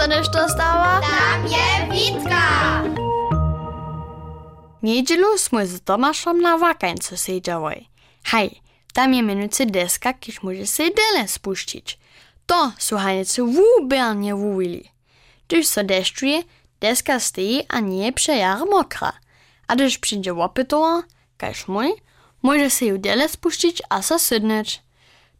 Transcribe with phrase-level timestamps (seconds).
[0.00, 1.00] sa nešto stała?
[1.04, 2.44] Tam je Witka!
[4.80, 7.84] Niedzielu sme z Tomášom na wakańcu siedziały.
[8.24, 8.64] Hej,
[8.96, 11.98] tam je minuty deska, kiż może się dele spuścić.
[12.46, 14.88] To są hajnicy wubernie wuwili.
[15.48, 16.42] Gdyż so deszczuje,
[16.80, 19.12] deska stoi a nie przejar mokra.
[19.68, 21.02] A gdyż przyjdzie łopytowa,
[21.36, 21.92] każ mój,
[22.42, 24.82] może się ją dele spuścić a so sydnąć.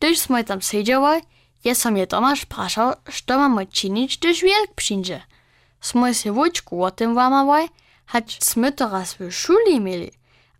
[0.00, 1.20] Gdyż sme tam siedziały,
[1.66, 5.20] je som je Tomáš prašał, što mamy czynić, gdyż wielk przyjdzie.
[5.80, 7.68] Sme się wójczku o tym łamawaj,
[8.06, 10.10] Hać sme to raz w szuli mieli,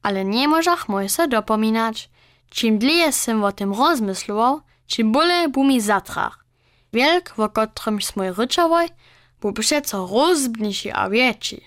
[0.02, 2.10] ale nie możach moj se dopominać.
[2.50, 6.44] Czym dlje sem o tym rozmyslował, czym bole bu mi zatrach.
[6.92, 8.88] Wielk, o którym sme ryczałoj,
[9.40, 11.58] bu przeco rozbniejszy a wieci.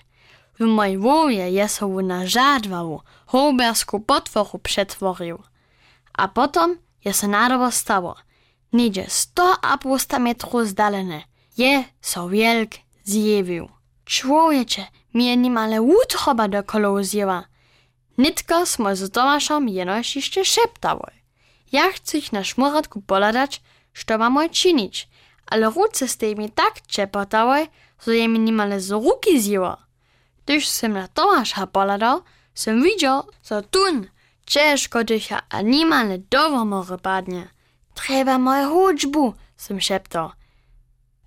[0.58, 5.38] W mojej woje jest on na żadwawu, hobersku potworu przetworzył.
[6.12, 7.26] A potom je se
[7.70, 8.16] stało.
[8.72, 11.22] Niedzie sto a półsta metrów zdalene.
[11.58, 12.70] Je so wielk
[13.04, 13.68] zjewił.
[14.04, 17.44] Człowiecze, mnie nimale utroba do kolowu zjewa.
[18.18, 21.10] Nitko smo z Tomaszem jenoś jeszcze szeptały.
[21.72, 23.62] Ja chcę ich na szmuratku poladać,
[23.92, 25.08] što mamy czynić,
[25.46, 27.66] ale ruce z tymi tak czepotały,
[28.06, 29.76] że je mi nimale z ruki zjęła.
[30.44, 32.22] Gdyż sem na Tomasza poladał,
[32.54, 34.06] sem widział, że tun
[34.46, 37.48] ciężko dycha, a nimale dowomory padnie.
[38.00, 40.30] Trzeba moje hudźbu, sem szeptał.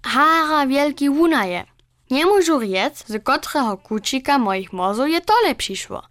[0.04, 1.66] Hara wielki wunaje.
[2.12, 6.02] Nie môžu riec, z ktorého kúčika mojich mozov je tole prišlo.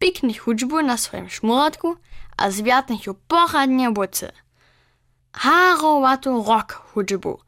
[0.00, 2.00] Pikni hudžbu na svojom šmuratku
[2.40, 4.32] a zviatnych ju poradne buce.
[5.36, 7.44] Harovatú rock hudžbu.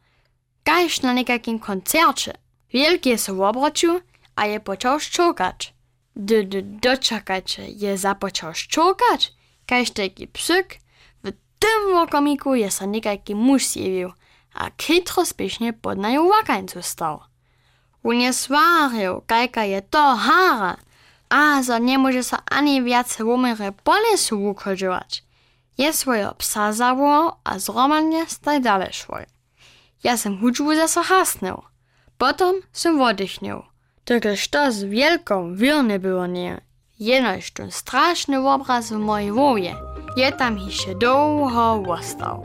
[0.62, 2.36] Kajš na nekakim koncercie.
[2.72, 4.00] Wielkie se obročił,
[4.36, 5.75] a je počał szczokać.
[6.16, 9.33] D, d, doczekajcie, je zapoczął szczokać,
[9.66, 10.78] kajś taki psyk,
[11.61, 14.11] tym łokomiku je se nekajki muž zjewił,
[14.55, 17.20] a kytro spiesznie pod nają wakańcu stał.
[18.03, 20.77] Unie svaril, kajka je to hara,
[21.31, 25.22] a za nie może sa ani viac umere po lesu uchodžovať.
[25.78, 29.25] Je svoje psa zavolal a zromadne staj dalej švoj.
[30.03, 31.62] Ja som hudžbu zase hasnil.
[32.19, 33.62] Potom som oddychnil.
[34.04, 36.60] Tylko što z wielką wirne było nie.
[36.99, 39.75] Jenoś ten straszny obraz w mojej woje.
[40.20, 42.42] Je tam jeszcze długo ostał.